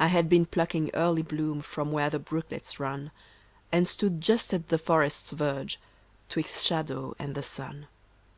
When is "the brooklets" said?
2.08-2.80